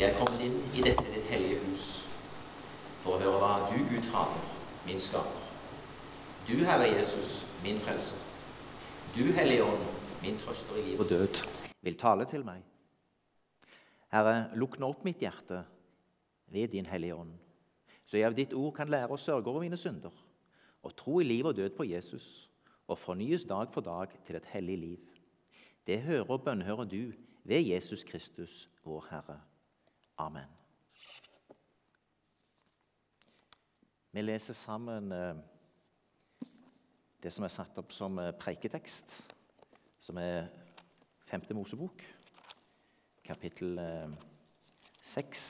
[0.00, 1.88] Jeg er kommet inn i dette ditt hellige hus
[3.02, 4.46] for å høre hva du, Gud Fader,
[4.86, 5.42] min skaper,
[6.46, 8.22] du, Herre Jesus, min frelser,
[9.12, 9.82] du, Hellige Ånd,
[10.22, 11.42] min trøster i liv og død,
[11.84, 12.62] vil tale til meg.
[14.14, 15.60] Herre, lukk nå opp mitt hjerte
[16.48, 17.36] ved din Hellige Ånd,
[18.08, 20.16] så jeg av ditt ord kan lære å sørge over mine synder
[20.80, 22.48] og tro i liv og død på Jesus
[22.88, 25.04] og fornyes dag for dag til et hellig liv.
[25.84, 27.12] Det hører og bønnhører du
[27.44, 29.42] ved Jesus Kristus, vår Herre.
[30.20, 30.48] Amen.
[34.12, 35.36] Vi leser sammen eh,
[37.22, 39.14] det som er satt opp som eh, preiketekst,
[40.04, 40.50] som er
[41.30, 42.04] femte Mosebok,
[43.24, 44.12] kapittel eh,
[45.00, 45.46] seks,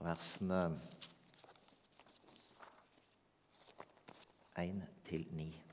[0.00, 0.64] versene
[4.64, 5.65] 1 til 9.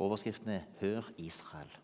[0.00, 1.78] Overskriften er 'Hør Israel'.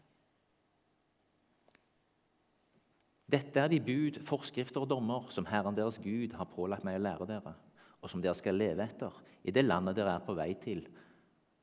[3.32, 7.02] Dette er de bud, forskrifter og dommer som Herren deres Gud har pålagt meg å
[7.02, 7.54] lære dere,
[8.00, 10.86] og som dere skal leve etter i det landet dere er på vei til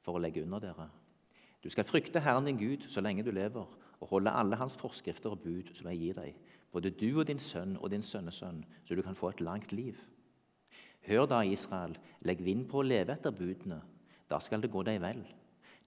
[0.04, 0.90] for å legge under dere.
[1.64, 3.68] Du skal frykte Herren din Gud så lenge du lever,
[4.00, 6.36] og holde alle hans forskrifter og bud som jeg gir deg,
[6.72, 9.98] både du og din sønn og din sønnesønn, så du kan få et langt liv.
[11.08, 13.82] Hør da, Israel, legg vind på å leve etter budene.
[14.30, 15.24] Da skal det gå deg vel.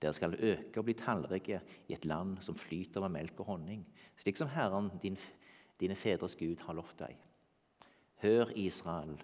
[0.02, 3.86] Dere skal øke og bli tallrike i et land som flyter med melk og honning,
[4.16, 5.16] slik som Herren, din,
[5.80, 7.16] dine fedres Gud, har lovt deg.
[8.22, 9.17] Hør, Israel,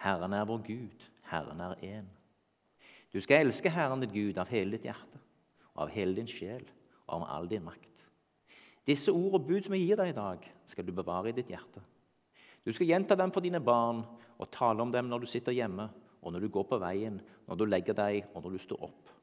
[0.00, 2.08] Herren er vår Gud, Herren er én.
[3.12, 5.20] Du skal elske Herren din Gud av hele ditt hjerte,
[5.74, 6.64] og av hele din sjel
[7.06, 8.08] og av all din makt.
[8.84, 11.52] Disse ord og bud som jeg gir deg i dag, skal du bevare i ditt
[11.52, 11.80] hjerte.
[12.64, 14.02] Du skal gjenta dem for dine barn
[14.40, 15.88] og tale om dem når du sitter hjemme,
[16.24, 19.13] og når du går på veien, når du legger deg, og når du står opp.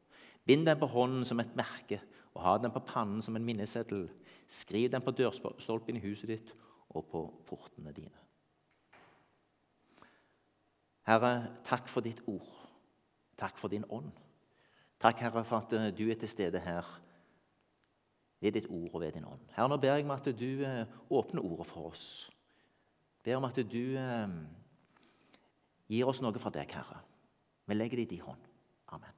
[0.45, 2.01] Bind dem på hånden som et merke,
[2.33, 4.07] og ha dem på pannen som en minneseddel.
[4.47, 6.51] Skriv dem på dørstolpen i huset ditt
[6.89, 8.17] og på portene dine.
[11.07, 11.31] Herre,
[11.65, 12.49] takk for ditt ord.
[13.39, 14.11] Takk for din ånd.
[15.01, 16.85] Takk, Herre, for at eh, du er til stede her
[18.41, 19.41] ved ditt ord og ved din ånd.
[19.55, 22.05] Herre, nå ber jeg om at du eh, åpner ordet for oss.
[23.23, 24.35] Ber om at du eh,
[25.89, 27.01] gir oss noe fra deg, Herre.
[27.65, 28.45] Vi legger det i din hånd.
[28.93, 29.17] Amen.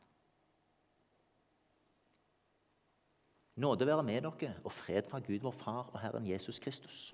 [3.56, 7.14] Nåde være med dere og fred fra Gud vår Far og Herren Jesus Kristus.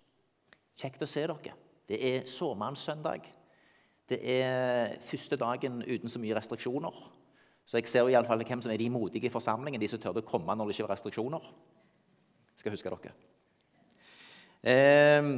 [0.79, 1.55] Kjekt å se dere.
[1.89, 3.27] Det er såmannssøndag.
[4.09, 7.01] Det er første dagen uten så mye restriksjoner.
[7.65, 9.99] Så jeg ser i alle fall hvem som er de modige i forsamlingen, de som
[10.01, 11.49] tør å komme når det ikke er restriksjoner.
[12.53, 13.17] Jeg skal huske dere.
[14.63, 15.33] Eh,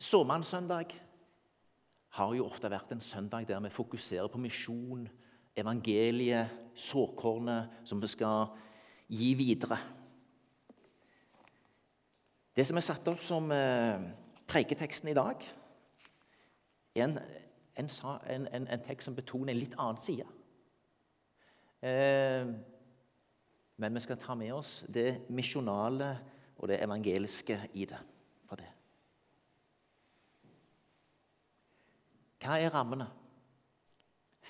[0.00, 0.94] Såmannssøndag
[2.16, 5.04] har jo ofte vært en søndag der vi fokuserer på misjon,
[5.56, 8.52] evangeliet, såkornet som vi skal
[9.10, 9.78] gi videre.
[12.56, 14.02] Det som er satt opp som eh,
[14.50, 15.44] preiketeksten i dag,
[16.94, 17.18] er en,
[17.78, 17.90] en,
[18.50, 20.26] en, en, tekst som betoner en litt annen side.
[21.80, 22.50] Eh,
[23.80, 26.10] men vi skal ta med oss det misjonale
[26.60, 28.00] og det evangeliske i det.
[28.50, 28.68] For det.
[32.40, 33.06] Hva er rammene?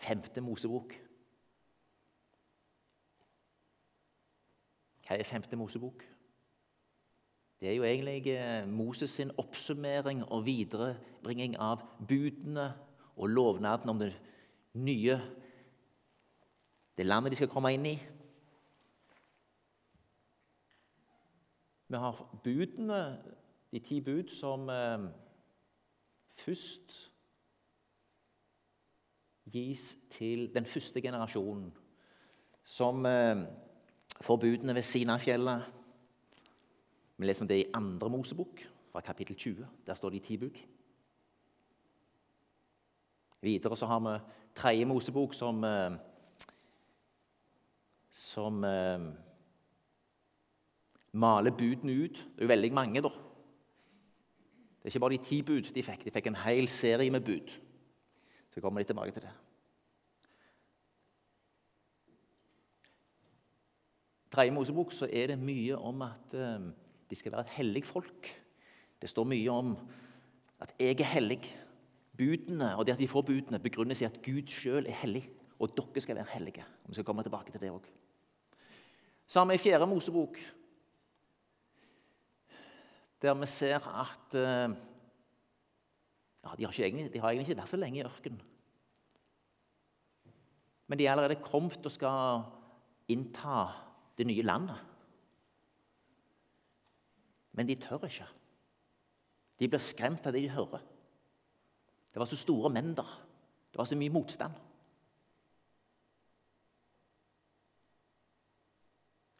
[0.00, 0.94] Femte Mosebok.
[5.04, 6.04] Hva er Femte Mosebok?
[7.60, 12.70] Det er jo egentlig eh, Moses sin oppsummering og viderebringing av budene
[13.16, 14.14] og lovnaden om det
[14.72, 15.18] nye
[16.96, 17.94] det landet de skal komme inn i.
[21.90, 23.02] Vi har budene,
[23.72, 25.08] de ti bud, som eh,
[26.40, 27.09] først
[29.52, 31.70] gis til den første generasjonen,
[32.64, 33.44] som eh,
[34.20, 35.62] får budene ved Sinafjellet.
[37.16, 38.62] Vi leser om det i andre Mosebok,
[38.92, 39.66] fra kapittel 20.
[39.86, 40.58] Der står de ti bud.
[43.40, 44.18] Videre så har vi
[44.54, 45.92] tredje Mosebok, som, eh,
[48.10, 49.00] som eh,
[51.12, 52.14] maler budene ut.
[52.14, 53.08] Det er jo veldig mange, da.
[54.80, 56.04] Det er ikke bare de ti bud de fikk.
[56.04, 57.50] De fikk en hel serie med bud.
[58.60, 59.30] Så kommer litt tilbake til det.
[64.28, 66.66] Tredje Mosebok så er det mye om at um,
[67.08, 68.28] de skal være et hellig folk.
[69.00, 69.70] Det står mye om
[70.60, 71.40] at jeg er hellig.
[72.20, 75.24] Budene og det at de får budene, begrunnes i at Gud sjøl er hellig.
[75.56, 76.68] Og dere skal være hellige.
[76.84, 77.88] Vi skal komme tilbake til det òg.
[79.48, 80.36] Vi i fjerde Mosebok,
[83.22, 84.76] der vi ser at uh,
[86.44, 88.40] ja, de, har egentlig, de, har egentlig, ikke vært så lenge i ørkenen.
[90.90, 92.46] Men de er allerede kommet og skal
[93.12, 93.66] innta
[94.18, 94.86] det nye landet.
[97.52, 98.26] Men de tør ikke.
[99.60, 100.82] De blir skremt av det de hører.
[102.10, 103.10] Det var så store menn der.
[103.70, 104.56] Det var så mye motstand.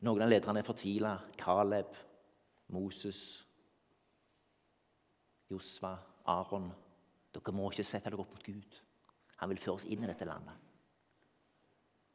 [0.06, 1.16] Noen av lederne er fortvila.
[1.40, 1.96] Caleb,
[2.72, 3.24] Moses,
[5.50, 5.96] Josva,
[6.30, 6.70] Aron.
[7.30, 8.80] Dere må ikke sette dere opp mot Gud.
[9.40, 10.66] Han vil føre oss inn i dette landet.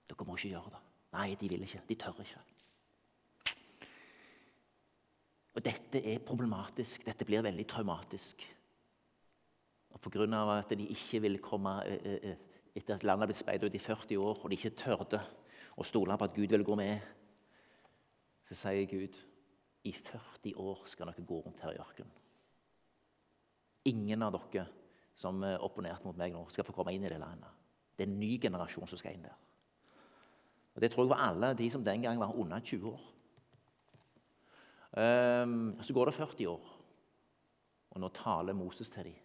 [0.06, 0.82] Dere må ikke gjøre det.
[1.16, 1.82] Nei, de vil ikke.
[1.88, 2.44] De tør ikke.
[5.56, 7.06] Og Dette er problematisk.
[7.08, 8.44] Dette blir veldig traumatisk.
[9.96, 10.28] Og Pga.
[10.58, 13.80] at de ikke ville komme eh, eh, eh, etter at landet blitt speidet ut i
[13.80, 15.22] 40 år, og de ikke tørde
[15.80, 17.00] å stole på at Gud ville gå med,
[18.50, 19.16] så sier Gud
[19.88, 22.12] i 40 år skal dere gå rundt her i ørkenen.
[23.88, 24.66] Ingen av dere
[25.16, 27.52] som opponerte mot meg nå, skal få komme inn i det landet.
[27.96, 29.36] Det er en ny generasjon som skal inn der.
[30.76, 33.04] Og Det tror jeg var alle de som den gang var under 20 år.
[34.96, 36.68] Um, så går det 40 år,
[37.92, 39.16] og nå taler Moses til dem.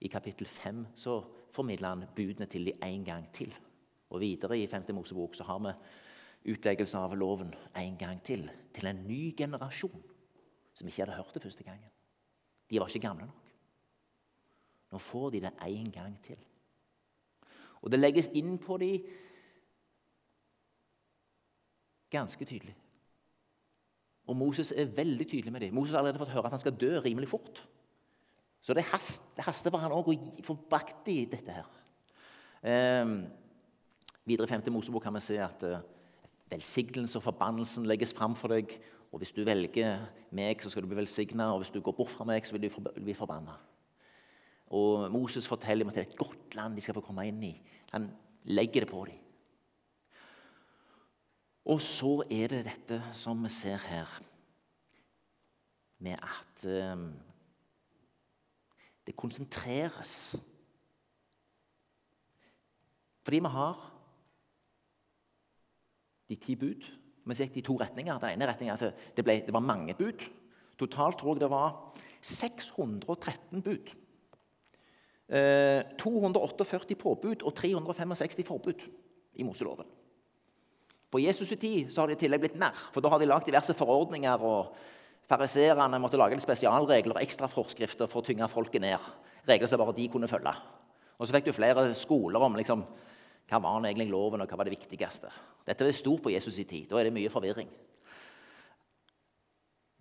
[0.00, 1.22] I kapittel 5 så
[1.52, 3.54] formidler han budene til dem en gang til.
[4.10, 4.84] Og videre i 5.
[4.92, 8.50] Mosebok så har vi utleggelse av loven en gang til.
[8.74, 10.02] Til en ny generasjon
[10.74, 11.90] som ikke hadde hørt det første gangen.
[12.70, 13.43] De var ikke gamle nok.
[14.94, 16.38] Nå får de det en gang til.
[17.82, 19.04] Og det legges inn på dem
[22.14, 22.76] ganske tydelig.
[24.30, 25.72] Og Moses er veldig tydelig med det.
[25.74, 27.64] Moses har allerede fått høre at han skal dø rimelig fort.
[28.62, 31.66] Så det haster, haste for han òg å få brakt i dette her.
[32.64, 33.10] Eh,
[34.24, 34.70] videre i 5.
[34.72, 35.82] Mosebok kan vi se at eh,
[36.54, 38.72] velsignelse og forbannelsen legges fram for deg.
[39.12, 40.00] Og hvis du velger
[40.34, 42.64] meg, så skal du bli velsigna, og hvis du går bort fra meg, så vil
[42.64, 43.58] du bli forbanna.
[44.74, 47.42] Og Moses forteller dem at det er et godt land de skal få komme inn
[47.46, 47.52] i.
[47.92, 48.08] Han
[48.50, 49.20] legger det på dem.
[51.64, 54.10] Og så er det dette som vi ser her,
[56.04, 57.04] med at eh,
[59.06, 60.36] det konsentreres.
[63.24, 63.80] Fordi vi har
[66.28, 66.84] de ti bud.
[67.24, 68.18] Vi gikk i to retninger.
[68.20, 70.26] Den ene retningen, altså, det, ble, det var mange bud.
[70.76, 73.94] Totalt tror jeg det var 613 bud.
[75.34, 78.82] Eh, 248 påbud og 365 forbud
[79.34, 79.86] i Moseloven.
[81.10, 83.46] På Jesus' tid så har det i tillegg blitt mer, for da har de lagd
[83.46, 84.42] diverse forordninger.
[84.42, 84.74] og
[85.26, 89.10] Fariseerne måtte lage spesialregler og ekstraforskrifter for å tynge folket ned.
[89.48, 90.54] Regler som bare de kunne følge.
[91.18, 92.84] Og Så fikk du flere skoler om liksom,
[93.48, 95.30] hva var egentlig loven og hva var det viktigste.
[95.66, 96.88] Dette er stort på Jesus' i tid.
[96.88, 97.68] Da er det mye forvirring.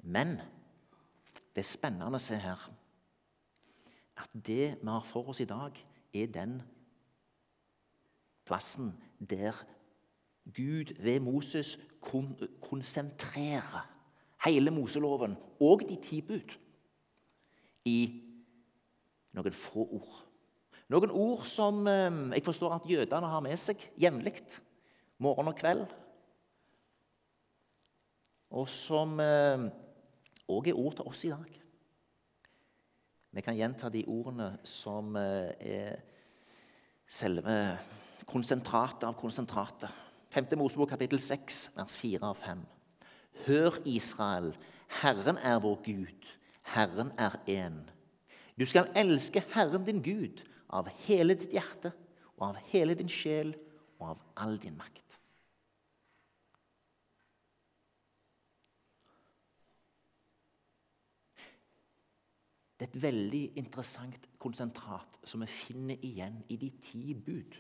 [0.04, 0.42] Men
[1.56, 2.70] det er spennende å se her
[4.24, 5.78] at det vi har for oss i dag,
[6.14, 6.62] er den
[8.46, 9.56] plassen der
[10.44, 13.88] Gud ved Moses kon konsentrerer
[14.46, 16.52] hele Moseloven og de ti bud
[17.88, 17.98] i
[19.34, 20.20] noen få ord.
[20.92, 24.36] Noen ord som eh, jeg forstår at jødene har med seg jevnlig,
[25.24, 25.86] morgen og kveld.
[28.54, 29.24] Og som òg
[30.68, 31.63] eh, er ord til oss i dag.
[33.34, 35.96] Vi kan gjenta de ordene som eh, er
[37.10, 37.56] selve
[38.30, 39.90] konsentratet av konsentratet.
[40.34, 40.54] 5.
[40.58, 42.62] Mosebok kapittel 6, vers 4 og 5.
[43.48, 44.52] Hør, Israel,
[45.02, 46.30] Herren er vår Gud,
[46.76, 47.82] Herren er én.
[48.54, 51.90] Du skal elske Herren din Gud av hele ditt hjerte
[52.38, 53.56] og av hele din sjel
[53.98, 55.13] og av all din makt.
[62.84, 67.56] Det er et veldig interessant konsentrat som vi finner igjen i de ti bud.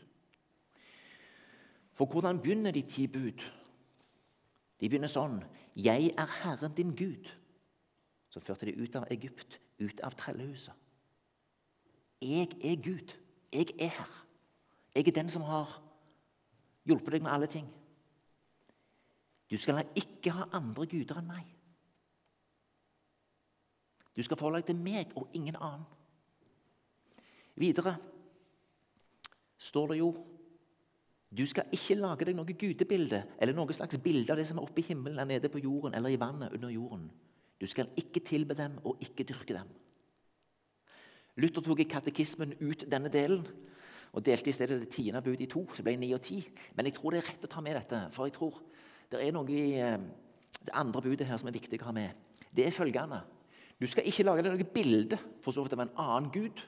[1.96, 3.39] For hvordan begynner de ti bud?
[4.82, 5.38] De begynner sånn
[5.80, 7.32] Jeg er Herren din Gud.
[8.27, 10.75] Så førte de ut av Egypt, ut av trellehuset.
[12.20, 13.15] Jeg er Gud.
[13.53, 14.13] Jeg er her.
[14.92, 15.72] Jeg er den som har
[16.84, 17.72] hjulpet deg med alle ting.
[19.48, 21.48] Du skal ikke ha andre guder enn meg.
[24.13, 25.86] Du skal forholde deg til meg og ingen annen.
[27.58, 27.96] Videre
[29.62, 30.13] står det jo
[31.34, 34.67] du skal ikke lage deg noe gudebilde eller noe slags bilde av det som er
[34.67, 37.08] oppe i himmelen, eller nede på jorden eller i vannet under jorden.
[37.58, 39.72] Du skal ikke tilbe dem og ikke dyrke dem.
[41.41, 43.41] Luther tok i katekismen ut denne delen
[44.13, 45.65] og delte i stedet det tiende budet i to.
[45.74, 46.43] så ble det ni og ti.
[46.75, 48.60] Men jeg tror det er rett å ta med dette, for jeg tror
[49.10, 49.98] det er noe i eh,
[50.62, 52.13] det andre budet her som er viktig å ha med.
[52.53, 53.24] Det er følgende
[53.84, 56.62] Du skal ikke lage deg noe bilde for så vidt av en annen gud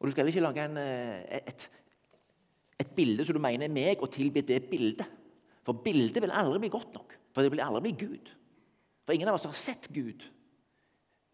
[0.00, 1.64] Og du skal heller ikke lage en, eh, et,
[2.80, 5.04] et bilde som du mener er meg, og tilby det bildet.
[5.66, 7.16] For bildet vil aldri bli godt nok.
[7.34, 8.30] For det vil aldri bli Gud.
[9.04, 10.24] For ingen av oss har sett Gud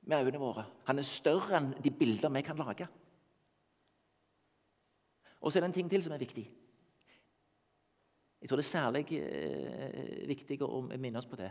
[0.03, 0.67] med øynene våre.
[0.91, 2.89] Han er større enn de bilder vi kan lage.
[5.41, 6.49] Og så er det en ting til som er viktig.
[8.47, 11.49] Jeg tror det er særlig eh, viktig å minne oss på det.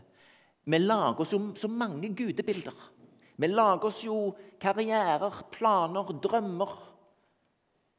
[0.63, 2.77] Vi lager oss jo så mange gudebilder.
[3.35, 4.29] Vi lager oss jo
[4.63, 6.69] karrierer, planer, drømmer.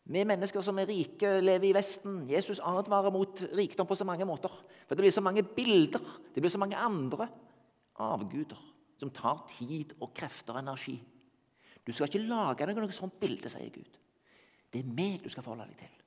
[0.08, 2.22] Vi mennesker som er rike, lever i Vesten.
[2.30, 4.54] Jesus advarer mot rikdom på så mange måter.
[4.88, 6.00] For det blir så mange bilder,
[6.32, 7.26] det blir så mange andre
[8.00, 8.62] avguder
[8.96, 10.94] som tar tid og krefter og energi.
[11.84, 14.00] Du skal ikke lage deg noe sånt bilde, sier Gud.
[14.72, 16.00] Det er meg du skal forholde deg til.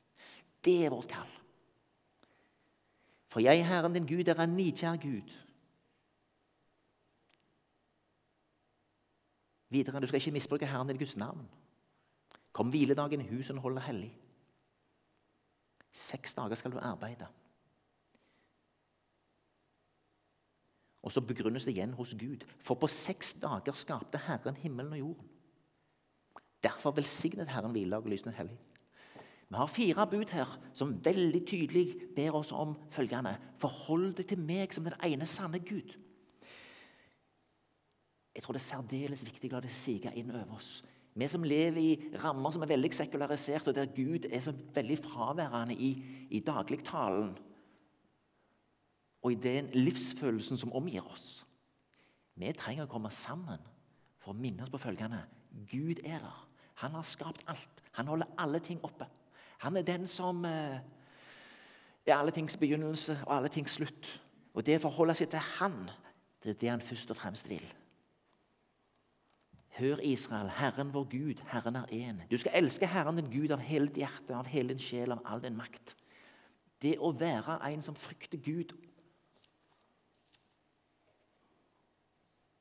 [0.65, 1.37] Det er vårt kall.
[3.29, 5.33] For jeg, Herren din Gud, er en nidkjær Gud.
[9.69, 11.49] Videre, du skal ikke misbruke Herren din Guds navn.
[12.51, 14.13] Kom hviledagen i huset deg hellig.
[15.93, 17.27] Seks dager skal du arbeide.
[21.01, 22.43] Og så begrunnes det igjen hos Gud.
[22.59, 25.29] For på seks dager skapte Herren himmelen og jorden.
[26.63, 28.57] Derfor velsignet Herren hviledag og lysene hellig.
[29.49, 34.39] Vi har fire bud her som veldig tydelig ber oss om følgende.: Forhold deg til
[34.39, 35.95] meg som den ene sanne Gud.
[38.35, 40.83] Jeg tror det er særdeles viktig å la det sige inn over oss.
[41.17, 44.97] Vi som lever i rammer som er veldig sekularisert, og der Gud er så veldig
[45.01, 45.89] fraværende i,
[46.29, 47.33] i dagligtalen
[49.19, 51.43] og i den livsfølelsen som omgir oss.
[52.39, 53.59] Vi trenger å komme sammen
[54.21, 55.25] for å minne oss på følgende
[55.67, 56.45] Gud er der.
[56.85, 57.81] Han har skapt alt.
[57.97, 59.09] Han holder alle ting oppe.
[59.63, 60.79] Han er den som eh,
[62.05, 64.11] er alle tings begynnelse og alle tings slutt.
[64.55, 65.83] Og det å forholde seg til Han,
[66.43, 67.65] det er det han først og fremst vil.
[69.79, 72.21] Hør, Israel, Herren vår Gud, Herren er én.
[72.31, 75.21] Du skal elske Herren din Gud av hele ditt hjerte, av hele din sjel, av
[75.25, 75.95] all din makt.
[76.81, 78.73] Det å være en som frykter Gud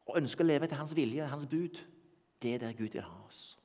[0.08, 1.78] og ønsker å leve etter Hans vilje, Hans bud,
[2.42, 3.58] det er der Gud vil ha oss.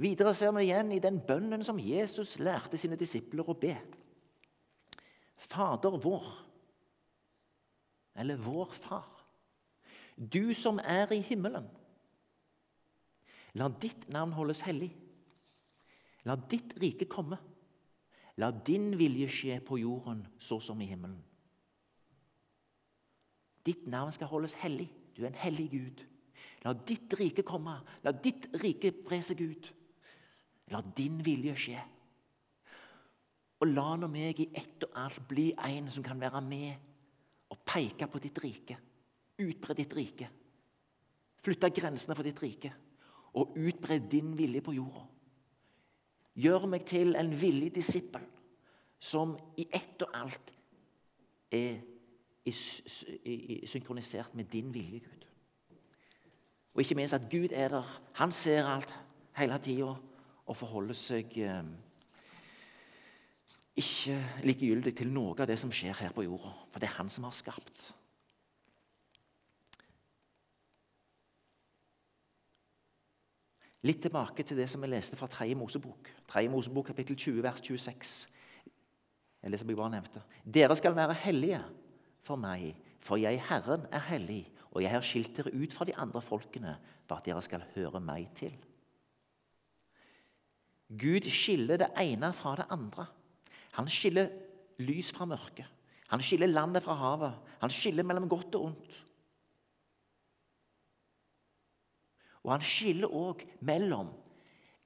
[0.00, 3.74] Videre ser vi igjen i den bønnen som Jesus lærte sine disipler å be.
[5.36, 6.26] Fader vår,
[8.22, 9.08] eller vår Far,
[10.16, 11.66] du som er i himmelen.
[13.58, 14.90] La ditt navn holdes hellig.
[16.24, 17.36] La ditt rike komme.
[18.40, 21.20] La din vilje skje på jorden så som i himmelen.
[23.66, 24.88] Ditt navn skal holdes hellig.
[25.12, 26.00] Du er en hellig Gud.
[26.64, 27.76] La ditt rike komme.
[28.02, 29.68] La ditt rike bre seg ut.
[30.72, 31.80] La din vilje skje.
[33.62, 37.60] Og la nå meg i ett og alt bli en som kan være med og
[37.68, 38.78] peke på ditt rike.
[39.42, 40.28] Utbre ditt rike.
[41.42, 42.72] Flytte grensene for ditt rike.
[43.38, 45.04] Og utbre din vilje på jorda.
[46.42, 48.24] Gjør meg til en villig disippel
[49.02, 50.52] som i ett og alt
[51.52, 51.82] er
[53.68, 55.26] synkronisert med din vilje, Gud.
[56.72, 57.88] Og ikke minst at Gud er der.
[58.16, 58.94] Han ser alt
[59.36, 59.92] hele tida
[60.52, 61.64] og forholder seg eh,
[63.80, 66.52] ikke likegyldig til noe av det som skjer her på jorda.
[66.72, 67.88] For det er han som har skapt.
[73.82, 75.48] Litt tilbake til det som vi leste fra 3.
[75.58, 76.12] Mosebok.
[76.30, 76.44] 3.
[76.52, 78.12] Mosebok kapittel 20, vers 26.
[79.42, 80.22] Eller som jeg bare nevnte.
[80.44, 81.62] Dere skal være hellige
[82.22, 85.96] for meg, for jeg, Herren, er hellig, og jeg har skilt dere ut fra de
[85.98, 86.76] andre folkene
[87.08, 88.54] for at dere skal høre meg til.
[90.98, 93.06] Gud skiller det ene fra det andre.
[93.78, 94.28] Han skiller
[94.82, 95.64] lys fra mørke.
[96.12, 97.38] Han skiller landet fra havet.
[97.62, 98.98] Han skiller mellom godt og ondt.
[102.42, 104.10] Og han skiller òg mellom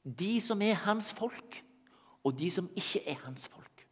[0.07, 1.57] de som er hans folk,
[2.23, 3.83] og de som ikke er hans folk.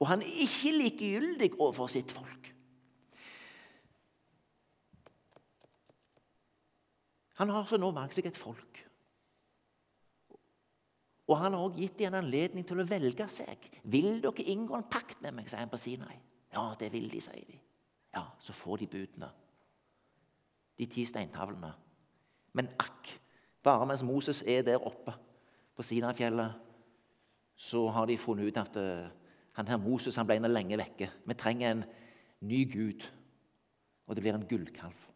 [0.00, 2.48] Og han er ikke likegyldig overfor sitt folk.
[7.40, 8.69] Han har så nå valgt seg et folk.
[11.30, 13.68] Og han har også gitt dem en anledning til å velge seg.
[13.84, 16.16] 'Vil dere inngå en pakt med meg?' sier han på Sinai.
[16.52, 17.60] 'Ja, det vil de', sier de.
[18.14, 19.30] Ja, Så får de budene.
[20.78, 21.72] De ti steintavlene.
[22.52, 23.20] Men akk,
[23.62, 25.14] bare mens Moses er der oppe
[25.76, 26.52] på Sinai-fjellet,
[27.56, 29.10] så har de funnet ut at uh,
[29.52, 31.10] han her Moses han ble inne lenge vekke.
[31.26, 31.84] Vi trenger en
[32.40, 33.06] ny gud,
[34.06, 35.06] og det blir en gullkalv.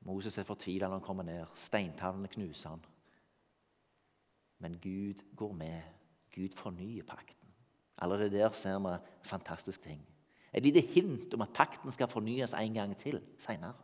[0.00, 1.46] Moses er fortvila når han kommer ned.
[1.54, 2.84] Steintavlene knuser han.
[4.62, 5.82] Men Gud går med.
[6.34, 7.48] Gud fornyer pakten.
[7.98, 10.06] Allerede der ser vi en fantastisk ting.
[10.54, 13.74] Et lite hint om at pakten skal fornyes en gang til seinere.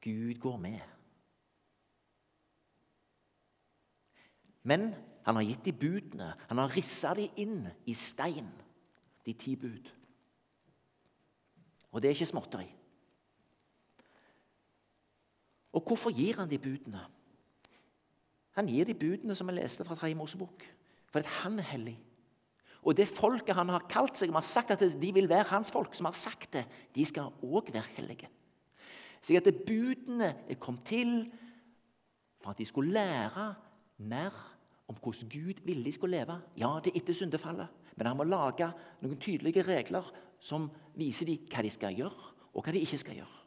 [0.00, 0.80] Gud går med.
[4.62, 6.34] Men han har gitt de budene.
[6.48, 8.48] Han har rissa de inn i stein,
[9.26, 9.88] de ti bud.
[11.92, 12.66] Og det er ikke småtteri.
[15.74, 17.02] Og hvorfor gir han de budene?
[18.54, 20.62] Han gir de budene som vi leste fra Tredje Mosebok,
[21.10, 21.96] fordi han er hellig.
[22.84, 25.72] Og det folket han har kalt seg, som har sagt at de vil være hans
[25.74, 26.64] folk, som har sagt det,
[26.94, 28.30] de skal òg være hellige.
[29.24, 31.14] Så at budene er kommet til
[32.44, 33.54] for at de skulle lære
[34.04, 34.34] mer
[34.88, 36.36] om hvordan Gud ville de skulle leve.
[36.60, 38.68] Ja, det er etter syndefallet, men han må lage
[39.00, 40.04] noen tydelige regler
[40.38, 43.43] som viser dem hva de skal gjøre, og hva de ikke skal gjøre.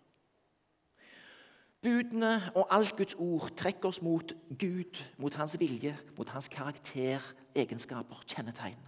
[1.87, 7.23] Budene og alt Guds ord trekker oss mot Gud, mot hans vilje, mot hans karakter,
[7.55, 8.81] egenskaper, kjennetegn.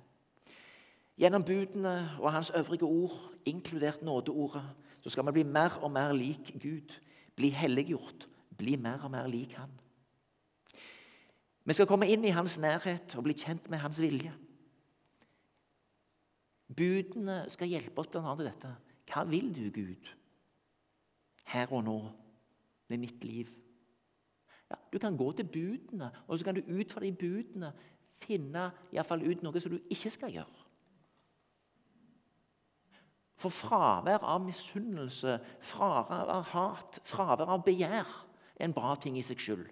[1.19, 3.15] Gjennom budene og hans øvrige ord,
[3.45, 4.65] inkludert nådeordet,
[4.99, 6.91] så skal vi bli mer og mer lik Gud,
[7.35, 8.27] bli helliggjort,
[8.57, 9.71] bli mer og mer lik Han.
[11.65, 14.33] Vi skal komme inn i hans nærhet og bli kjent med hans vilje.
[16.75, 18.35] Budene skal hjelpe oss bl.a.
[18.35, 18.75] i dette.
[19.07, 20.17] Hva vil du, Gud,
[21.45, 22.01] her og nå,
[22.89, 23.51] med mitt liv?
[24.69, 27.72] Ja, du kan gå til budene, og så kan du ut fra de budene
[28.19, 30.65] finne i fall ut noe som du ikke skal gjøre.
[33.39, 38.10] For fravær av misunnelse, fravær av hat, fravær av begjær
[38.60, 39.63] er en bra ting i seg sjøl.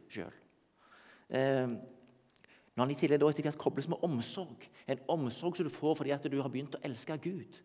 [1.27, 5.97] Eh, når han i tillegg etter hvert kobles med omsorg, en omsorg som du får
[5.99, 7.59] fordi at du har begynt å elske Gud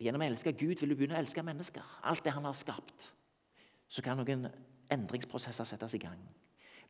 [0.00, 1.84] Gjennom å elske Gud vil du begynne å elske mennesker.
[2.08, 3.10] Alt det han har skapt.
[3.90, 4.46] Så kan noen
[4.92, 6.20] endringsprosesser settes i gang.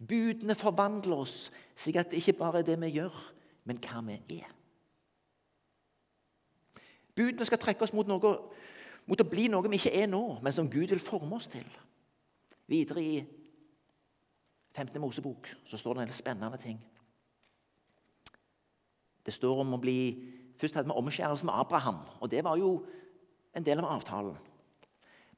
[0.08, 3.16] Budene forvandler oss, slik at det ikke bare er det vi gjør,
[3.68, 4.54] men hva vi er.
[7.14, 8.32] Budene skal trekke oss mot, noe,
[9.06, 11.66] mot å bli noe vi ikke er nå, men som Gud vil forme oss til.
[12.70, 13.18] Videre i
[14.76, 14.94] 5.
[15.02, 16.78] Mosebok så står det en del spennende ting.
[19.26, 20.00] Det står om å bli
[20.60, 22.82] Først hadde vi omskjærelsen med Abraham, og det var jo
[23.56, 24.34] en del av avtalen.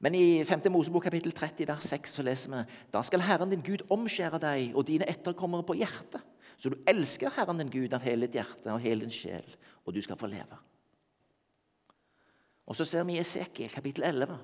[0.02, 0.66] Men i 5.
[0.74, 4.74] Mosebok kapittel 30 vers 6 så leser vi da skal Herren din Gud omskjære deg
[4.74, 6.24] og dine etterkommere på hjertet,
[6.58, 9.46] så du elsker Herren din Gud av hele ditt hjerte og hele din sjel,
[9.86, 10.58] og du skal få leve.
[12.66, 14.38] Og så ser vi i Esekiel kapittel 11.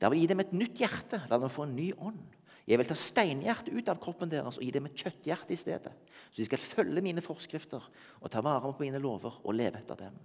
[0.00, 1.20] Der vil jeg gi dem et nytt hjerte.
[1.30, 2.22] La dem få en ny ånd.
[2.68, 5.92] Jeg vil ta steinhjertet ut av kroppen deres og gi dem et kjøtthjerte i stedet.
[6.30, 7.86] Så de skal følge mine forskrifter
[8.20, 10.18] og ta vare på mine lover og leve etter dem.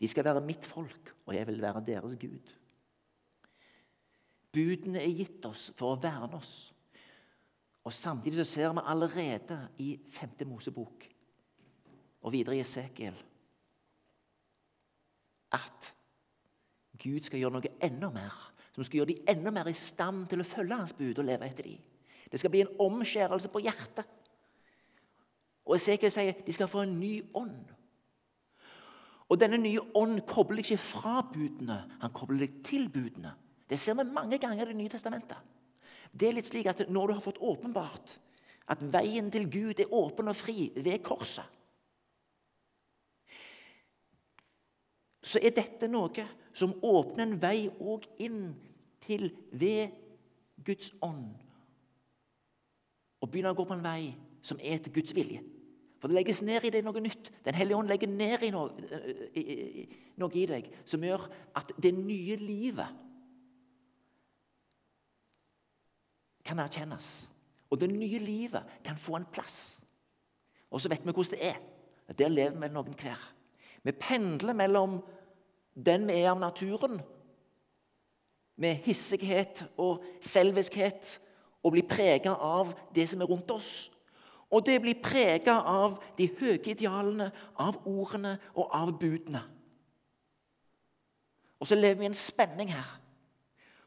[0.00, 2.54] De skal være mitt folk, og jeg vil være deres Gud.
[4.52, 6.54] Budene er gitt oss for å verne oss.
[7.86, 10.42] Og Samtidig så ser vi allerede i 5.
[10.50, 11.06] Mosebok
[12.20, 13.16] og videre i Esekiel
[15.50, 15.94] at
[17.00, 18.34] Gud skal gjøre noe enda mer.
[18.70, 21.48] Som skal gjøre de enda mer i stand til å følge hans bud og leve
[21.48, 21.80] etter dem.
[22.30, 24.06] Det skal bli en omskjærelse på hjertet.
[25.66, 27.72] Og Esekiel sier de skal få en ny ånd.
[29.30, 33.34] Og Denne nye ånd kobler ikke fra budene, han kobler deg til budene.
[33.70, 35.38] Det ser vi mange ganger i Det nye testamentet.
[36.12, 38.18] Det er litt slik at Når du har fått åpenbart
[38.70, 41.44] at veien til Gud er åpen og fri ved korset,
[45.22, 48.54] så er dette noe som åpner en vei òg inn
[49.02, 49.90] til ved
[50.64, 51.34] Guds ånd.
[53.20, 55.42] Og begynner å gå på en vei som er til Guds vilje.
[56.00, 57.28] For det legges ned i deg noe nytt.
[57.44, 58.72] Den hellige ånd legger ned i noe,
[59.36, 61.26] i, i, noe i deg som gjør
[61.60, 63.09] at det nye livet
[66.50, 67.10] kan erkjennes.
[67.70, 69.78] Og det nye livet kan få en plass.
[70.70, 71.60] Og så vet vi hvordan det er.
[72.18, 73.20] Der lever vi noen hver.
[73.86, 74.98] Vi pendler mellom
[75.74, 76.98] den vi er av naturen,
[78.60, 81.14] med hissighet og selviskhet,
[81.62, 83.88] og blir prega av det som er rundt oss.
[84.50, 89.40] Og det blir prega av de høye idealene, av ordene og av budene.
[91.60, 92.88] Og så lever vi i en spenning her.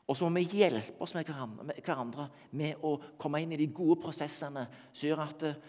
[0.08, 2.28] Og så må vi hjelpe oss med hverandre
[2.60, 5.62] med å komme inn i de gode prosessene som gjør at eh,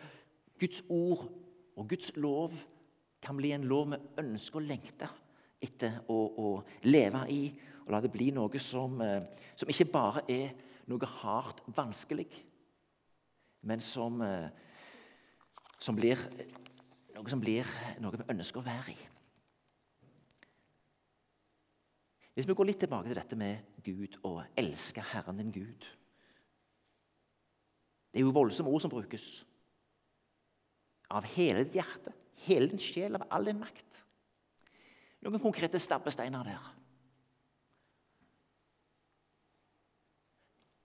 [0.59, 1.27] Guds ord
[1.75, 2.57] og Guds lov
[3.25, 5.09] kan bli en lov vi ønsker og lengte
[5.65, 6.51] etter å, å,
[6.91, 7.41] leve i.
[7.85, 9.23] Og la det bli noe som, eh,
[9.57, 10.53] som ikke bare er
[10.91, 12.29] noe hardt vanskelig,
[13.65, 14.51] men som, eh,
[15.81, 16.21] som blir
[17.15, 17.69] noe som blir
[18.03, 19.14] noe vi ønsker å være i.
[22.35, 25.87] Hvis vi går litt tilbake til dette med Gud og elske Herren din Gud
[28.11, 29.45] Det er jo voldsomme ord som brukes.
[31.11, 32.13] Av hele ditt hjerte,
[32.47, 34.05] hele din sjel, av all din makt
[35.25, 36.71] noen konkrete stabbesteiner der.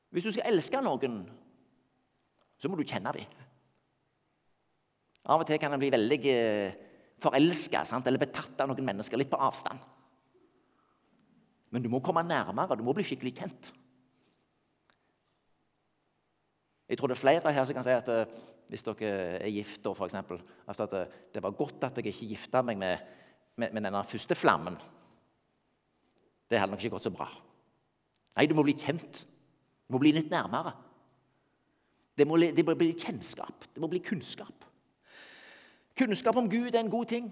[0.10, 1.22] Hvis du skal elske noen,
[2.60, 3.38] så må du kjenne dem.
[5.30, 6.78] Av og til kan en bli veldig eh,
[7.22, 9.84] forelska eller betatt av noen mennesker, litt på avstand.
[11.70, 13.72] Men du må komme nærmere, du må bli skikkelig kjent.
[16.90, 18.38] Jeg tror det er flere her som kan si at eh,
[18.70, 22.64] hvis dere er gift, eksempel, altså at eh, det var godt at jeg ikke gifta
[22.66, 22.98] meg med,
[23.56, 24.78] med, med, denne første flammen.
[26.50, 27.28] Det hadde nok ikke gått så bra.
[28.38, 29.26] Nei, du må bli kjent.
[29.86, 30.74] Du må bli litt nærmere.
[32.18, 33.70] Det må, det må bli kjennskap.
[33.74, 34.66] Det må bli kunnskap.
[35.98, 37.30] Kunnskap om Gud er en god ting.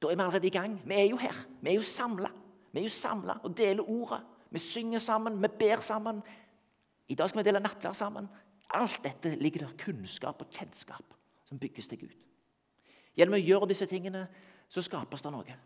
[0.00, 0.80] Da er vi allerede i gang.
[0.88, 1.36] Vi er jo her.
[1.60, 2.32] Vi er jo samla.
[2.72, 4.20] Vi er jo samla og deler ordet.
[4.50, 6.22] Vi synger sammen, vi ber sammen.
[7.08, 8.28] I dag skal vi dele nattverd sammen.
[8.74, 12.14] Alt dette ligger der kunnskap og kjennskap som bygges til Gud.
[13.16, 14.28] Gjennom å gjøre disse tingene
[14.70, 15.56] så skapes det noe.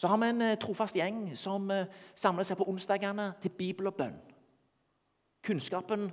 [0.00, 3.90] Så har vi en eh, trofast gjeng som eh, samler seg på onsdagene til bibel
[3.90, 4.16] og bønn.
[5.44, 6.08] Kunnskapen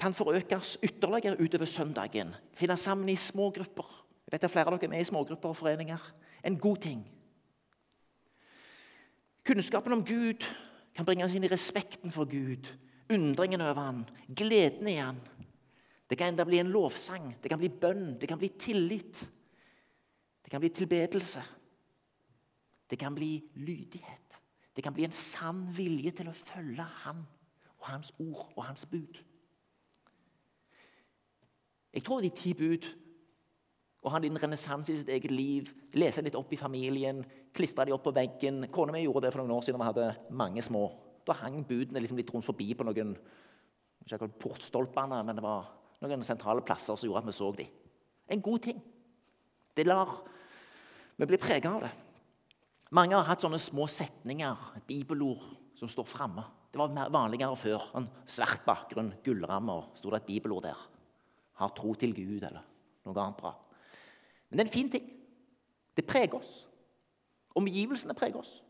[0.00, 2.32] kan forøkes ytterligere utover søndagen.
[2.56, 3.90] Finne sammen i små grupper.
[4.24, 6.08] Jeg vet at Flere av dere er med i smågrupper og foreninger.
[6.44, 7.04] En god ting.
[9.44, 10.44] Kunnskapen om Gud
[10.94, 12.70] kan bringe oss inn i respekten for Gud
[13.12, 15.20] undringen over han, gleden i han.
[16.06, 19.24] Det kan enda bli en lovsang, det kan bli bønn, det kan bli tillit.
[20.44, 21.42] Det kan bli tilbedelse.
[22.90, 24.40] Det kan bli lydighet.
[24.76, 27.22] Det kan bli en sann vilje til å følge Han
[27.78, 29.20] og Hans ord og Hans bud.
[31.94, 32.86] Jeg tror de ti bud
[34.02, 37.22] og ha en liten renessanse i sitt eget liv, lese litt opp i familien,
[37.54, 38.66] klistre de opp på veggen.
[38.74, 40.84] Kona mi gjorde det for noen år siden vi hadde mange små.
[41.24, 43.14] Da hang budene liksom litt rundt forbi på noen
[44.04, 45.70] ikke portstolpene, men det var
[46.04, 47.70] noen sentrale plasser som gjorde at vi så dem.
[48.28, 48.80] En god ting.
[49.74, 50.10] Det lar
[51.16, 51.92] vi bli preget av det.
[52.94, 55.42] Mange har hatt sånne små setninger, bibelord,
[55.74, 56.44] som står framme.
[56.70, 57.88] Det var vanligere før.
[57.98, 60.84] En svart bakgrunn, gullrammer, sto det et bibelord der.
[61.58, 62.62] Har tro til Gud, eller
[63.06, 63.54] noe annet bra.
[64.48, 65.08] Men det er en fin ting.
[65.94, 66.64] Det preger oss.
[67.54, 68.64] Omgivelsene preger oss.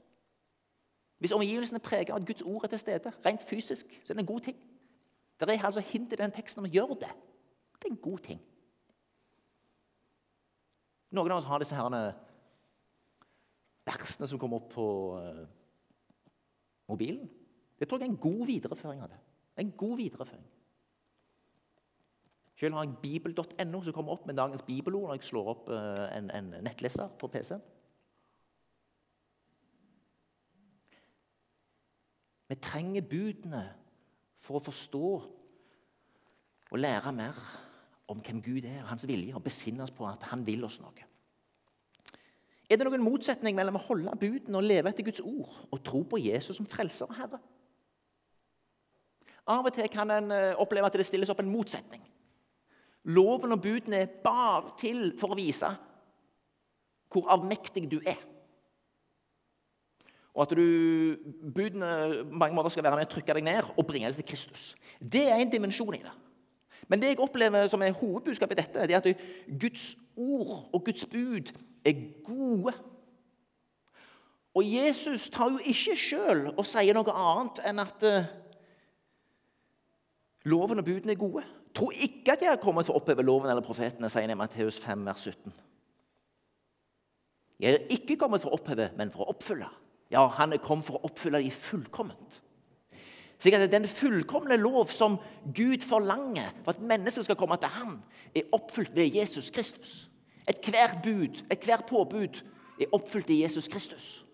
[1.18, 4.26] Hvis omgivelsene preger at Guds ord er til stede, rent fysisk, så er det en
[4.26, 4.56] god ting.
[5.40, 7.10] Det er altså hint i den teksten om å gjøre det.
[7.78, 8.40] Det er en god ting.
[11.14, 12.14] Noen av oss har disse herrene
[13.86, 14.86] versene som kommer opp på
[15.20, 15.44] uh,
[16.90, 17.28] mobilen.
[17.78, 19.20] Det tror jeg er en god videreføring av det.
[19.62, 20.44] En god videreføring.
[22.58, 26.06] Selv har jeg bibel.no, som kommer opp med dagens bibelord når jeg slår opp uh,
[26.16, 27.62] en, en nettleser på PC-en.
[32.54, 33.64] Vi trenger budene
[34.38, 35.08] for å forstå
[36.70, 37.38] og lære mer
[38.12, 40.76] om hvem Gud er, og hans vilje, og besinne oss på at han vil oss
[40.78, 41.06] noe.
[42.70, 46.04] Er det noen motsetning mellom å holde budene og leve etter Guds ord og tro
[46.06, 47.40] på Jesus som frelser og herre?
[49.50, 52.04] Av og til kan en eh, oppleve at det stilles opp en motsetning.
[53.10, 55.72] Loven og budene er bare til for å vise
[57.10, 58.22] hvor avmektig du er.
[60.34, 61.16] Og at du
[61.54, 64.72] budene mange måter skal være med å trykke deg ned og bringe deg til Kristus.
[64.98, 66.14] Det er en dimensjon i det.
[66.90, 69.22] Men det jeg opplever som er hovedbudskapet i dette, det er at
[69.60, 71.52] Guds ord og Guds bud
[71.86, 72.74] er gode.
[74.54, 78.26] Og Jesus tar jo ikke sjøl og sier noe annet enn at uh,
[80.50, 81.46] loven og budene er gode.
[81.74, 84.38] Tro ikke at jeg har kommet for å oppheve loven eller profetene, sier han i
[84.38, 85.56] Matteus 5, vers 17.
[87.64, 89.66] Jeg er ikke kommet for å oppheve, men for å oppfylle.
[90.14, 92.40] Ja, han er kommet for å oppfylle de fullkomment.
[93.42, 95.18] Slik at Den fullkomne lov som
[95.54, 97.96] Gud forlanger for at mennesket skal komme til ham,
[98.34, 100.08] er oppfylt ved Jesus Kristus.
[100.48, 102.40] Ethvert bud, ethvert påbud
[102.80, 104.24] er oppfylt i Jesus Kristus.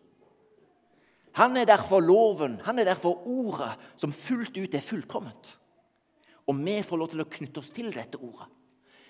[1.39, 5.57] Han er derfor loven, han er derfor ordet, som fullt ut er fullkomment.
[6.47, 8.49] Og vi får lov til å knytte oss til dette ordet.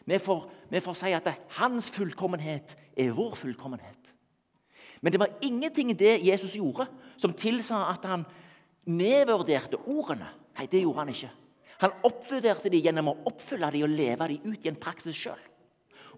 [0.05, 1.29] Vi får, vi får si at
[1.59, 4.15] hans fullkommenhet er vår fullkommenhet.
[5.01, 6.87] Men det var ingenting i det Jesus gjorde,
[7.17, 8.27] som tilsa at han
[8.85, 10.29] nedvurderte ordene.
[10.59, 11.31] Nei, det gjorde han ikke.
[11.81, 15.41] Han oppvurderte dem gjennom å oppfylle dem og leve dem ut i en praksis sjøl.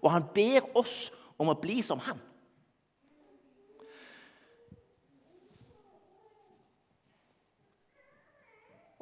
[0.03, 2.19] Og han ber oss om å bli som han.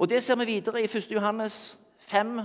[0.01, 1.11] Og Det ser vi videre i 1.
[1.13, 1.77] Johannes
[2.09, 2.41] 5,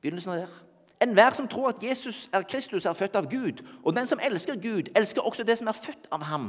[0.00, 0.73] begynnelsen av der.
[1.04, 3.60] Enhver som tror at Jesus er Kristus, er født av Gud.
[3.84, 6.46] Og den som elsker Gud, elsker også det som er født av ham.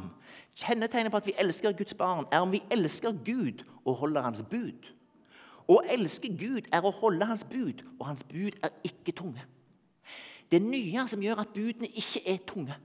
[0.55, 4.43] Kjennetegnet på at vi elsker Guds barn, er om vi elsker Gud og holder hans
[4.49, 4.87] bud.
[5.67, 9.43] Å elske Gud er å holde hans bud, og hans bud er ikke tunge.
[10.51, 12.77] Det nye som gjør at budene ikke er tunge,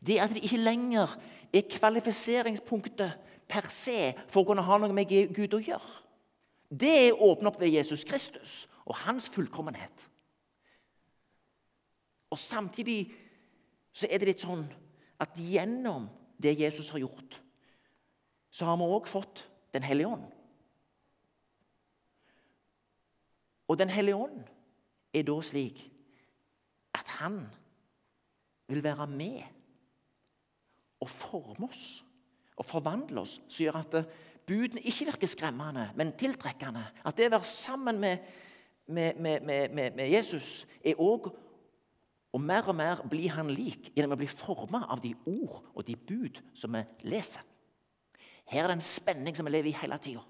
[0.00, 1.12] det er at de ikke lenger
[1.54, 3.12] er kvalifiseringspunktet
[3.48, 6.00] per se for å kunne ha noe med Gud å gjøre.
[6.74, 10.08] Det er åpnet opp ved Jesus Kristus og hans fullkommenhet.
[12.34, 13.12] Og samtidig
[13.94, 14.64] så er det litt sånn
[15.22, 16.08] at gjennom
[16.42, 17.36] det Jesus har gjort,
[18.50, 20.26] så har vi òg fått Den hellige ånd.
[23.66, 24.44] Og Den hellige ånd
[25.14, 25.80] er da slik
[26.94, 27.40] at han
[28.70, 29.40] vil være med
[31.02, 32.04] og forme oss
[32.54, 33.96] og forvandle oss, som gjør at
[34.46, 36.84] budene ikke virker skremmende, men tiltrekkende.
[37.02, 38.18] At det å være sammen med,
[38.86, 41.32] med, med, med Jesus er òg
[42.34, 45.84] og mer og mer blir han lik gjennom å bli forma av de ord og
[45.86, 47.44] de bud som vi leser.
[48.50, 50.24] Her er det en spenning som vi lever i hele tida.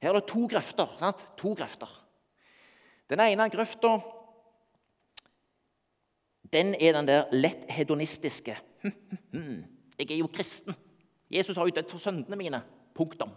[0.00, 0.96] Her er det to grøfter.
[0.98, 1.26] sant?
[1.36, 1.90] To grøfter.
[3.10, 3.98] Den ene grøfta
[6.52, 8.56] den er den der lett hedonistiske.
[9.98, 10.74] Jeg er jo kristen.
[11.30, 12.62] Jesus har jo dødd for syndene mine.
[12.94, 13.30] Punktum.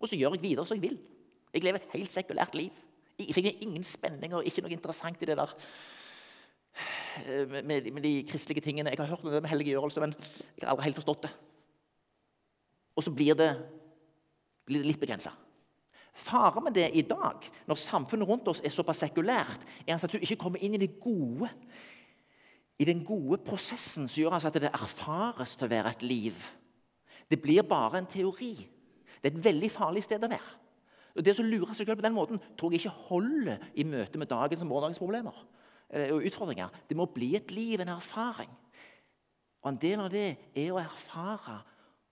[0.00, 0.98] Og så gjør jeg videre som jeg vil.
[1.52, 2.70] Jeg lever et helt sekulært liv.
[3.18, 5.52] Jeg finner ingen spenninger, ikke noe interessant i det der
[7.64, 8.90] med, med, de kristelige tingene.
[8.90, 11.32] Jeg har hørt noe med helliggjørelse, men jeg har aldri helt forstått det.
[12.94, 13.50] Og så blir det,
[14.66, 15.32] blir det litt begrensa.
[16.14, 20.14] Faren med det i dag, når samfunnet rundt oss er såpass sekulært, er altså at
[20.14, 21.50] du ikke kommer inn i det gode.
[22.78, 26.38] I den gode prosessen som gjør altså at det erfares til å være et liv.
[27.30, 28.54] Det blir bare en teori.
[29.18, 30.60] Det er et veldig farlig sted å være.
[31.14, 34.18] Og Det som lurer seg selv på den måten, tror jeg ikke holder i møte
[34.18, 35.44] med dagens og morgendagens problemer
[35.90, 36.72] og utfordringer.
[36.88, 38.50] Det må bli et liv, en erfaring.
[39.62, 41.62] Og En del av det er å erfare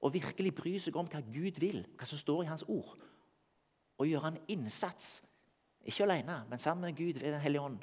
[0.02, 2.96] og virkelig bry seg om hva Gud vil, hva som står i Hans ord.
[4.00, 5.20] Og gjøre en innsats,
[5.84, 7.82] ikke alene, men sammen med Gud ved Den hellige ånd.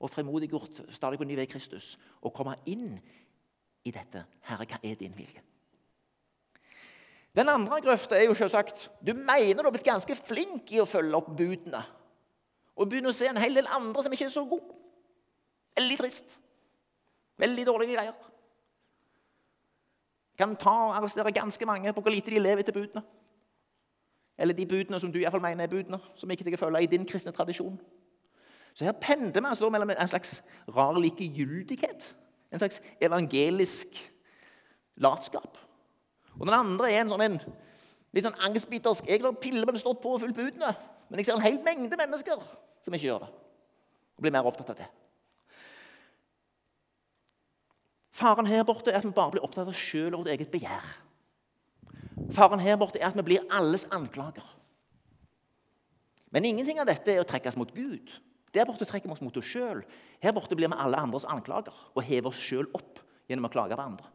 [0.00, 1.98] Og frimodiggjort stadig på ny ved Kristus.
[2.22, 2.98] Og komme inn
[3.84, 4.24] i dette.
[4.44, 5.42] Herre, hva er din vilje?
[7.34, 10.86] Den andre grøfta er jo selvsagt du mener du har blitt ganske flink i å
[10.86, 11.82] følge opp budene.
[12.78, 14.83] Og begynner å se en hel del andre som ikke er så gode.
[15.76, 16.38] Veldig trist.
[17.38, 18.14] Veldig dårlige greier.
[20.38, 23.02] Kan ta og arrestere ganske mange på hvor lite de lever etter budene.
[24.38, 26.82] Eller de budene som du i hvert fall mener er budene, som ikke jeg følger
[26.82, 27.78] i din kristne tradisjon.
[28.74, 30.42] Så her pendler vi altså mellom en slags
[30.74, 32.16] rar likegyldighet,
[32.52, 34.10] en slags evangelisk
[34.96, 35.58] latskap
[36.38, 37.38] og den andre er en sånn en,
[38.14, 40.72] litt sånn angstbitersk Jeg lar pillene stått på og fulgt budene,
[41.08, 42.42] men jeg ser en hel mengde mennesker
[42.84, 43.32] som ikke gjør det.
[44.14, 44.88] Og blir mer opptatt av det.
[48.14, 50.52] Faren her borte er at vi bare blir opptatt av oss sjøl og vårt eget
[50.52, 50.90] begjær.
[52.34, 54.46] Faren her borte er at vi blir alles anklager.
[56.30, 58.12] Men ingenting av dette er å trekkes mot Gud.
[58.54, 59.82] Der borte trekker vi oss mot oss sjøl.
[60.22, 63.74] Her borte blir vi alle andres anklager og hever oss sjøl opp gjennom å klage
[63.74, 64.10] på andre.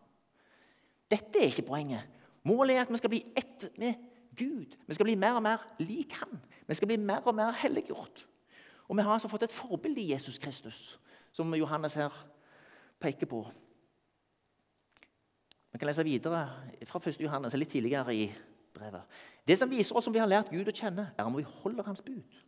[1.12, 2.07] Dette er ikke poenget.
[2.47, 3.99] Målet er at vi skal bli ett med
[4.39, 4.75] Gud.
[4.88, 6.39] Vi skal bli mer og mer lik Han.
[6.67, 8.23] Vi skal bli mer og mer helliggjort.
[8.88, 10.99] Og vi har altså fått et forbilde i Jesus Kristus,
[11.35, 12.13] som Johannes her
[13.01, 13.43] peker på.
[15.71, 16.43] Vi kan lese videre
[16.89, 17.19] fra 1.
[17.21, 18.27] Johannes, litt tidligere i
[18.73, 19.05] brevet.
[19.45, 21.86] Det som viser oss om vi har lært Gud å kjenne, er om vi holder
[21.88, 22.39] Hans bud.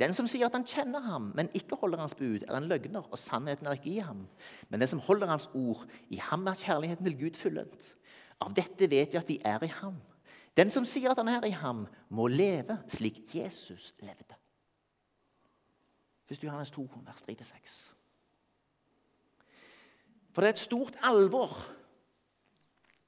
[0.00, 3.04] Den som sier at han kjenner ham, men ikke holder hans bud, er en løgner,
[3.12, 4.24] og sannheten er ikke i ham.
[4.70, 7.90] Men den som holder hans ord, i ham er kjærligheten til Gud fullendt.
[8.42, 10.00] Av dette vet vi at de er i ham.
[10.56, 14.36] Den som sier at han er i ham, må leve slik Jesus levde.
[16.32, 16.40] 1.
[16.44, 17.76] Johannes 2, vers 3-6.
[20.32, 21.52] For det er et stort alvor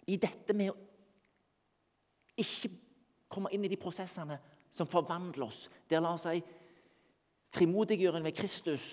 [0.06, 0.76] i dette med å
[2.40, 2.70] ikke
[3.30, 4.38] komme inn i de prosessene
[4.74, 5.68] som forvandler oss.
[5.90, 6.42] Der lar seg
[7.54, 8.86] frimodiggjøring ved Kristus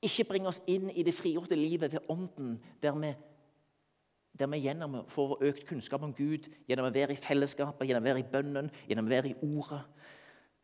[0.00, 3.12] ikke bringe oss inn i det frigjorte livet ved Ånden, der vi
[4.40, 8.08] der vi gjennom får økt kunnskap om Gud, gjennom å være i fellesskapet, gjennom å
[8.08, 9.80] være i bønnen, gjennom å være i ordet,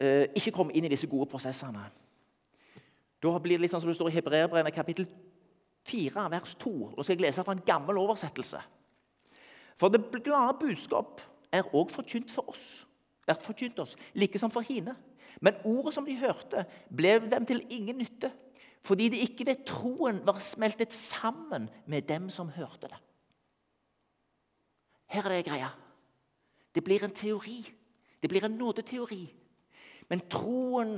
[0.00, 1.82] eh, ikke komme inn i disse gode prosessene.
[3.20, 5.06] Da blir det litt sånn som det står i Hebreerbrevet kapittel
[5.84, 6.72] 4, vers 2.
[6.96, 8.62] Nå skal jeg lese fra en gammel oversettelse.
[9.76, 11.20] For det glade budskap
[11.52, 12.86] er òg forkynt for oss,
[13.28, 14.96] er forkynt oss, like som for hine.
[15.40, 18.30] Men ordet som de hørte, ble dem til ingen nytte,
[18.86, 23.00] fordi de ikke ved troen var smeltet sammen med dem som hørte det.
[25.06, 25.68] Her er det greia.
[26.74, 27.64] Det blir en teori.
[28.22, 29.24] Det blir en nådeteori.
[30.08, 30.96] Men troen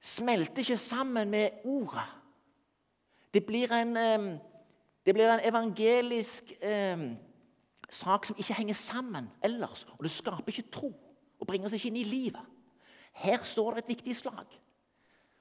[0.00, 2.06] smelter ikke sammen med ordet.
[3.34, 3.94] Det blir en,
[5.06, 6.98] det blir en evangelisk eh,
[7.90, 9.84] sak som ikke henger sammen ellers.
[9.98, 10.90] Og det skaper ikke tro
[11.40, 12.42] og bringer oss ikke inn i livet.
[13.20, 14.58] Her står det et viktig slag.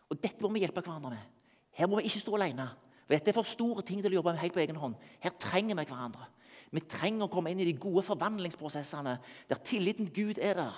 [0.10, 1.26] Og dette må vi hjelpe hverandre med.
[1.78, 2.68] Her må vi ikke stå alene.
[3.06, 4.98] For dette er for store ting til å jobbe med helt på egen hånd.
[5.22, 6.28] Her trenger vi hverandre.
[6.70, 9.16] Vi trenger å komme inn i de gode forvandlingsprosessene
[9.50, 10.76] der tilliten Gud er der,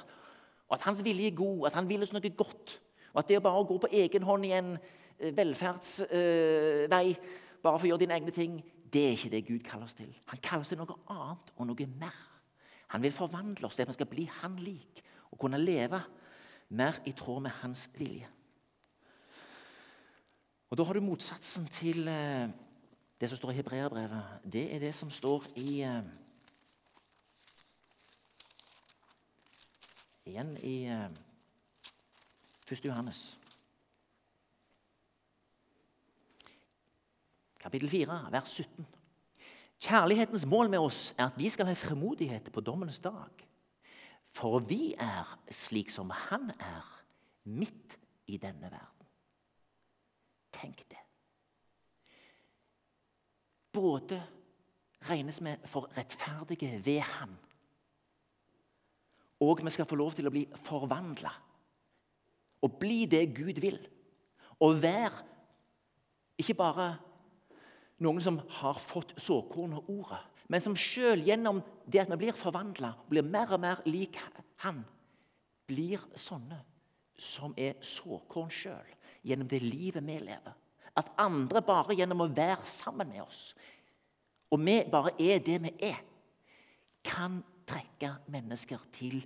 [0.69, 2.77] og at hans vilje er god, at han vil oss noe godt.
[3.11, 7.75] Og at det å bare gå på egen hånd i en eh, velferdsvei, eh, bare
[7.75, 8.61] for å gjøre dine egne ting,
[8.93, 10.11] det er ikke det Gud kaller oss til.
[10.27, 12.17] Han kaller oss til noe annet og noe mer.
[12.91, 16.01] Han vil forvandle oss til at vi skal bli Han lik og kunne leve
[16.69, 18.27] mer i tråd med Hans vilje.
[20.69, 22.49] Og Da har du motsatsen til eh,
[23.19, 24.23] det som står i Hebreerbrevet.
[24.53, 26.03] Det er det som står i eh,
[30.25, 31.11] Igjen i 1.
[32.71, 33.40] Eh, Johannes.
[37.61, 38.87] Kapittel 4, vers 17.
[39.81, 43.45] Kjærlighetens mål med oss er at vi skal ha fremodighet på dommens dag.
[44.33, 46.87] For vi er slik som Han er,
[47.43, 47.97] midt
[48.29, 49.07] i denne verden.
[50.53, 51.01] Tenk det.
[53.73, 54.19] Både
[55.09, 57.37] regnes vi for rettferdige ved Han,
[59.41, 61.31] og vi skal få lov til å bli forvandla.
[62.61, 63.79] Og bli det Gud vil.
[64.61, 65.23] Og være
[66.37, 66.91] ikke bare
[68.01, 72.37] noen som har fått såkorn og ordet, men som sjøl gjennom det at vi blir
[72.37, 74.17] forvandla, blir mer og mer lik
[74.65, 74.83] Han,
[75.67, 76.59] blir sånne
[77.15, 80.57] som er såkorn sjøl gjennom det livet vi lever.
[80.97, 83.53] At andre bare gjennom å være sammen med oss,
[84.51, 86.01] og vi bare er det vi er,
[87.03, 89.21] kan trekke mennesker til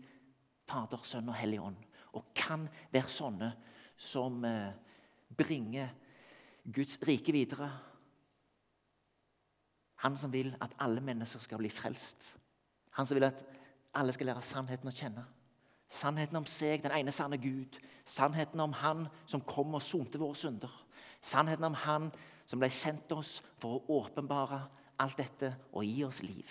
[0.70, 1.82] Fader, Sønn og Hellig Ånd.
[2.16, 3.50] Og kan være sånne
[3.98, 4.72] som eh,
[5.36, 5.90] bringer
[6.64, 7.72] Guds rike videre
[9.96, 12.36] han som vil at alle mennesker skal bli frelst.
[12.92, 13.46] Han som vil at
[13.96, 15.24] alle skal lære sannheten å kjenne.
[15.88, 17.78] Sannheten om seg, den ene sanne Gud.
[18.06, 20.72] Sannheten om Han som kom og sonte våre synder.
[21.22, 22.12] Sannheten om Han
[22.46, 24.60] som ble sendt oss for å åpenbare
[25.02, 26.50] alt dette og gi oss liv.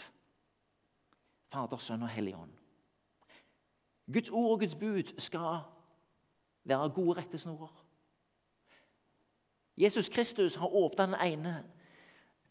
[1.53, 2.53] Fader, Sønn og Hellig Ånd.
[4.13, 5.63] Guds ord og Guds bud skal
[6.65, 7.73] være gode rettesnorer.
[9.77, 11.55] Jesus Kristus har åpna den ene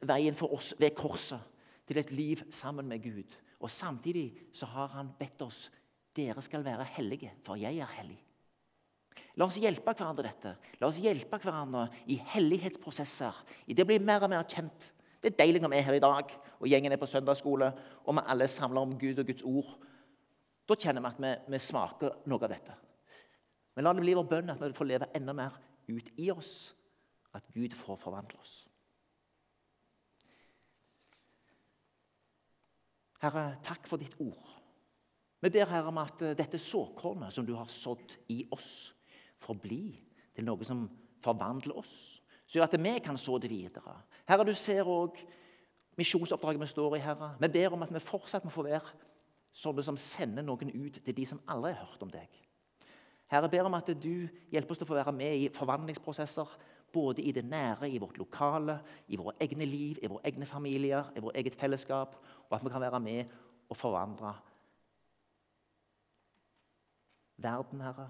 [0.08, 1.42] veien for oss ved korset
[1.88, 3.40] til et liv sammen med Gud.
[3.64, 5.70] Og Samtidig så har han bedt oss
[6.16, 8.20] dere skal være hellige, for jeg er hellig.
[9.38, 10.52] La oss hjelpe hverandre dette.
[10.82, 13.40] La oss hjelpe hverandre i hellighetsprosesser.
[13.66, 14.92] I det blir mer og mer kjent.
[15.24, 17.72] Det er deilig når vi er her i dag, og gjengen er på søndagsskole,
[18.04, 19.72] og vi alle samler om Gud og Guds ord.
[20.70, 22.76] Da kjenner vi at vi, vi smaker noe av dette.
[23.74, 25.58] Men la det bli vår bønn at vi får leve enda mer
[25.90, 26.74] ut i oss,
[27.34, 28.68] at Gud får forvandle oss.
[33.24, 34.50] Herre, takk for ditt ord.
[35.44, 38.92] Vi ber Herre om at eh, dette såkornet som du har sådd i oss,
[39.44, 39.86] får bli
[40.36, 40.86] til noe som
[41.24, 43.96] forvandler oss, så gjør at vi kan så det videre.
[44.28, 45.20] Herre, du ser òg
[46.00, 47.34] misjonsoppdraget vi står i, Herre.
[47.40, 48.96] Vi ber om at vi fortsatt må få være
[49.54, 52.40] sånne som sender noen ut til de som aldri har hørt om deg.
[53.32, 56.56] Herre, jeg ber om at du hjelper oss til å få være med i forvandlingsprosesser.
[56.94, 58.78] Både i det nære, i vårt lokale,
[59.10, 62.20] i våre egne liv, i våre egne familier, i vårt eget fellesskap
[62.54, 63.26] og at vi kan være med
[63.70, 64.36] og forandre
[67.38, 68.10] verden, Herre.